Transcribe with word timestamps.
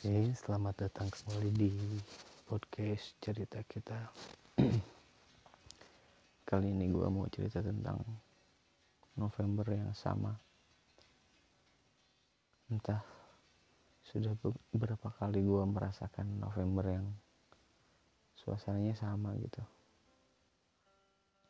Oke, 0.00 0.32
selamat 0.32 0.88
datang 0.88 1.12
kembali 1.12 1.50
di 1.60 1.68
podcast 2.48 3.20
cerita 3.20 3.60
kita. 3.60 4.00
Kali 6.48 6.72
ini 6.72 6.88
gue 6.88 7.04
mau 7.12 7.28
cerita 7.28 7.60
tentang 7.60 8.00
November 9.20 9.68
yang 9.68 9.92
sama. 9.92 10.32
Entah 12.72 13.04
sudah 14.08 14.32
beberapa 14.72 15.12
kali 15.20 15.44
gue 15.44 15.68
merasakan 15.68 16.48
November 16.48 16.96
yang 16.96 17.06
suasananya 18.40 18.96
sama 18.96 19.36
gitu. 19.36 19.60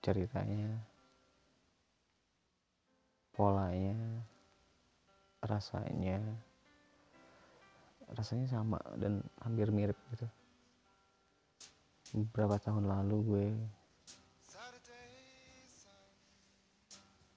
Ceritanya, 0.02 0.74
polanya, 3.30 4.26
rasanya, 5.38 6.49
rasanya 8.14 8.46
sama 8.50 8.78
dan 8.98 9.22
hampir 9.42 9.70
mirip 9.70 9.98
gitu. 10.14 10.26
Beberapa 12.10 12.58
tahun 12.58 12.90
lalu 12.90 13.16
gue 13.22 13.46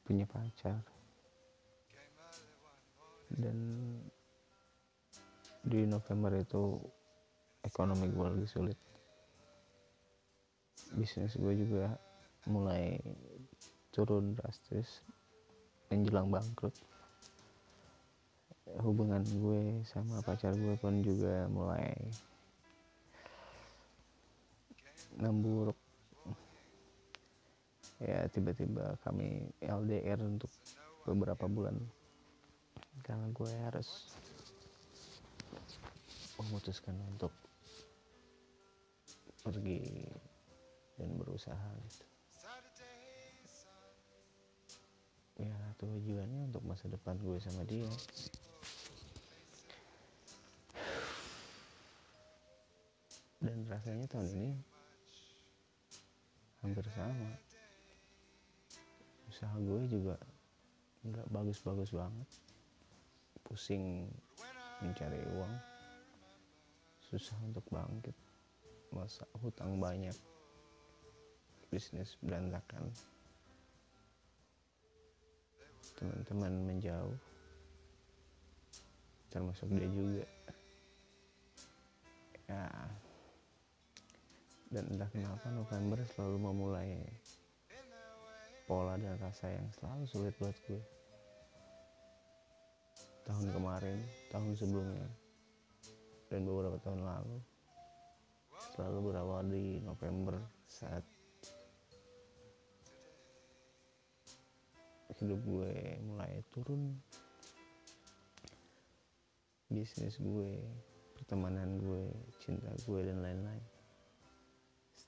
punya 0.04 0.26
pacar. 0.26 0.82
Dan 3.34 3.58
di 5.66 5.90
November 5.90 6.38
itu 6.38 6.78
ekonomi 7.66 8.10
gue 8.10 8.28
lagi 8.30 8.48
sulit. 8.50 8.80
Bisnis 10.94 11.34
gue 11.38 11.54
juga 11.58 11.98
mulai 12.46 13.02
turun 13.94 14.34
drastis 14.36 15.02
menjelang 15.90 16.30
bangkrut 16.34 16.74
hubungan 18.84 19.24
gue 19.28 19.84
sama 19.84 20.24
pacar 20.24 20.56
gue 20.56 20.76
pun 20.80 21.04
juga 21.04 21.48
mulai 21.52 21.92
memburuk. 25.20 25.78
Ya 28.04 28.28
tiba-tiba 28.32 29.00
kami 29.04 29.48
LDR 29.64 30.20
untuk 30.24 30.50
beberapa 31.08 31.46
bulan. 31.48 31.76
Karena 33.04 33.28
gue 33.32 33.52
harus 33.68 34.12
memutuskan 36.40 36.96
untuk 37.14 37.32
pergi 39.44 40.08
dan 40.98 41.10
berusaha 41.20 41.70
gitu. 41.84 42.06
Ya 45.44 45.58
tujuannya 45.82 46.48
untuk 46.48 46.64
masa 46.64 46.88
depan 46.88 47.20
gue 47.20 47.38
sama 47.44 47.68
dia 47.68 47.90
dan 53.44 53.68
rasanya 53.68 54.08
tahun 54.08 54.28
ini 54.40 54.52
hampir 56.64 56.88
sama. 56.96 57.28
Usaha 59.28 59.56
gue 59.60 59.82
juga 59.92 60.16
nggak 61.04 61.28
bagus-bagus 61.28 61.92
banget. 61.92 62.30
Pusing 63.44 64.08
mencari 64.80 65.20
uang. 65.36 65.54
Susah 67.04 67.36
untuk 67.44 67.68
bangkit. 67.68 68.16
Masa 68.96 69.28
hutang 69.44 69.76
banyak. 69.76 70.16
Bisnis 71.68 72.16
berantakan. 72.24 72.88
Teman-teman 76.00 76.54
menjauh. 76.64 77.20
Termasuk 79.28 79.68
dia 79.76 79.90
juga 79.92 80.24
dan 84.74 84.90
entah 84.90 85.06
kenapa 85.14 85.54
November 85.54 86.02
selalu 86.18 86.38
memulai 86.50 86.98
pola 88.66 88.98
dan 88.98 89.22
rasa 89.22 89.54
yang 89.54 89.70
selalu 89.78 90.04
sulit 90.10 90.34
buat 90.42 90.58
gue. 90.66 90.82
Tahun 93.24 93.48
kemarin 93.54 94.02
tahun 94.34 94.58
sebelumnya 94.58 95.08
dan 96.34 96.50
beberapa 96.50 96.82
tahun 96.82 97.06
lalu 97.06 97.38
selalu 98.74 99.00
berawal 99.14 99.46
di 99.46 99.78
November 99.86 100.42
saat 100.66 101.06
hidup 105.22 105.40
gue 105.46 106.02
mulai 106.04 106.42
turun 106.50 106.98
bisnis 109.70 110.18
gue 110.18 110.58
pertemanan 111.14 111.78
gue 111.78 112.10
cinta 112.42 112.74
gue 112.84 113.00
dan 113.06 113.22
lain-lain 113.22 113.73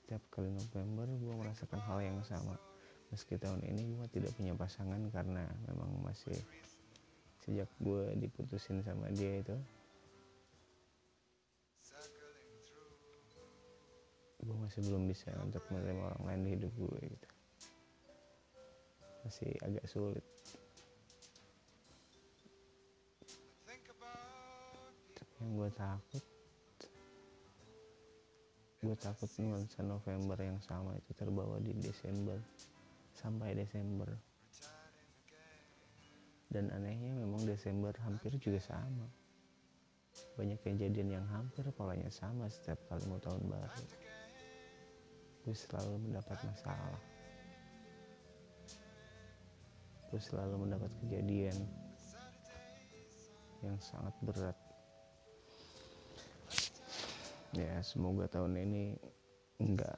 setiap 0.06 0.22
kali 0.30 0.54
November 0.54 1.02
gue 1.18 1.34
merasakan 1.34 1.82
hal 1.82 1.98
yang 1.98 2.22
sama. 2.22 2.54
Meski 3.10 3.42
tahun 3.42 3.58
ini 3.66 3.90
gue 3.90 4.06
tidak 4.14 4.38
punya 4.38 4.54
pasangan 4.54 5.02
karena 5.10 5.42
memang 5.66 5.98
masih 6.06 6.38
sejak 7.42 7.66
gue 7.82 8.14
diputusin 8.14 8.86
sama 8.86 9.10
dia 9.10 9.42
itu. 9.42 9.58
Gue 14.46 14.54
masih 14.62 14.86
belum 14.86 15.10
bisa 15.10 15.34
untuk 15.42 15.66
menerima 15.74 15.98
orang 15.98 16.22
lain 16.22 16.40
di 16.46 16.50
hidup 16.54 16.72
gue 16.78 16.98
gitu. 17.02 17.28
Masih 19.26 19.50
agak 19.58 19.90
sulit. 19.90 20.26
Yang 25.42 25.50
gue 25.50 25.70
takut 25.74 26.35
gue 28.86 28.94
takut 29.02 29.26
nuansa 29.42 29.82
November 29.82 30.38
yang 30.38 30.62
sama 30.62 30.94
itu 30.94 31.10
terbawa 31.18 31.58
di 31.58 31.74
Desember. 31.74 32.38
Sampai 33.18 33.58
Desember. 33.58 34.06
Dan 36.46 36.70
anehnya 36.70 37.18
memang 37.18 37.42
Desember 37.42 37.90
hampir 38.06 38.38
juga 38.38 38.62
sama. 38.62 39.10
Banyak 40.38 40.62
kejadian 40.62 41.18
yang 41.18 41.26
hampir 41.34 41.66
polanya 41.74 42.06
sama 42.14 42.46
setiap 42.46 42.78
kali 42.86 43.02
mau 43.10 43.18
tahun 43.18 43.42
baru. 43.50 43.84
Gue 45.42 45.56
selalu 45.58 46.06
mendapat 46.06 46.38
masalah. 46.46 47.02
Gue 50.14 50.20
selalu 50.22 50.54
mendapat 50.62 50.90
kejadian 51.02 51.58
yang 53.66 53.74
sangat 53.82 54.14
berat 54.22 54.65
ya 57.56 57.80
semoga 57.80 58.28
tahun 58.28 58.60
ini 58.60 58.96
enggak. 59.60 59.96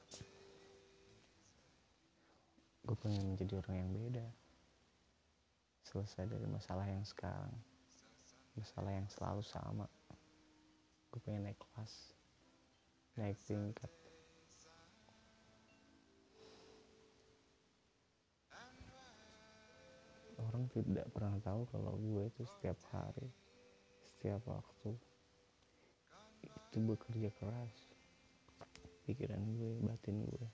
Gue 2.86 2.96
pengen 3.02 3.34
menjadi 3.34 3.58
orang 3.58 3.76
yang 3.82 3.91
beda. 3.91 4.26
Selesai 5.82 6.30
dari 6.30 6.46
masalah 6.46 6.86
yang 6.86 7.02
sekarang. 7.02 7.52
Masalah 8.54 8.94
yang 8.94 9.08
selalu 9.10 9.42
sama. 9.42 9.86
Gue 11.10 11.20
pengen 11.26 11.50
naik 11.50 11.58
kelas. 11.58 12.14
Naik 13.19 13.38
tingkat. 13.44 13.90
Orang 20.38 20.70
tidak 20.70 21.10
pernah 21.10 21.36
tahu 21.42 21.66
kalau 21.69 21.98
gue 21.98 22.30
itu 22.30 22.42
setiap 22.46 22.78
hari 22.94 23.28
setiap 24.19 24.42
waktu 24.50 24.98
itu 26.44 26.78
bekerja 26.82 27.31
keras. 27.38 27.75
Pikiran 29.09 29.41
gue 29.56 29.72
batin 29.82 30.22
gue. 30.22 30.47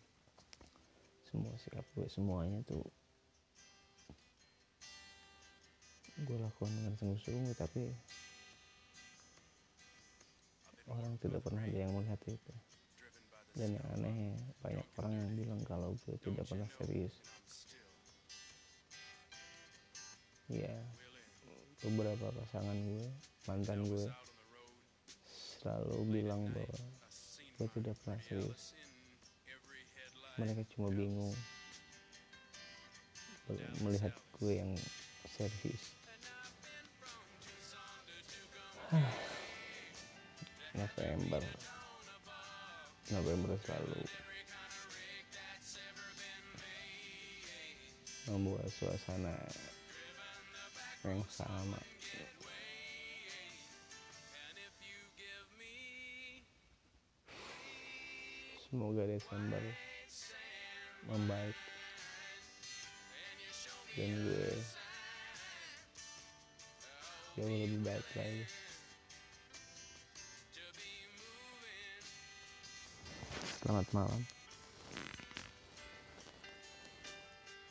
Semua 1.29 1.55
sikap 1.59 1.87
gue 1.99 2.07
semuanya 2.07 2.63
tuh 2.65 2.85
gue 6.15 6.39
lakukan 6.39 6.71
dengan 6.71 6.95
sungguh-sungguh 6.95 7.59
tapi 7.59 7.91
orang 10.87 11.19
tidak 11.19 11.43
pernah 11.43 11.67
ada 11.67 11.75
yang 11.75 11.91
melihat 11.91 12.21
itu. 12.31 12.55
Dan 13.55 13.75
yang 13.79 13.87
aneh 13.99 14.35
banyak 14.63 14.87
orang 14.99 15.15
yang 15.15 15.31
bilang 15.35 15.61
kalau 15.67 15.91
gue 16.07 16.15
tidak 16.23 16.47
pernah 16.47 16.71
serius. 16.79 17.15
Ya 20.47 20.71
beberapa 21.85 22.33
pasangan 22.33 22.79
gue 22.81 23.07
mantan 23.45 23.85
gue 23.85 24.09
selalu 25.65 25.97
bilang 26.13 26.45
bahwa 26.53 26.79
gue 27.57 27.69
tidak 27.73 27.97
pernah 28.05 28.21
serius 28.29 28.77
mereka 30.35 30.67
cuma 30.75 30.91
bingung. 30.91 31.31
Melihat 33.87 34.11
gue 34.41 34.53
yang 34.59 34.73
serius. 35.31 35.95
November. 40.75 41.43
November 43.15 43.55
selalu 43.63 44.01
membuat 48.27 48.67
suasana 48.75 49.37
yang 51.05 51.21
sama 51.31 51.79
semoga 58.75 59.07
Desember 59.07 59.63
membaik. 61.07 61.55
Dan 63.95 64.19
gue 64.19 64.51
jauh 67.39 67.47
lebih 67.55 67.87
baik 67.87 68.09
lagi. 68.19 68.43
Selamat 73.63 73.87
malam 73.95 74.44